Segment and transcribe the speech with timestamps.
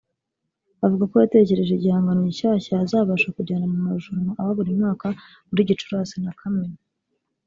[0.85, 5.07] Avuga ko yatekereje igihangano gishyashya azabasha kujyana mu marushanwa aba buri mwaka
[5.49, 6.77] muri Gicurasi na Kamena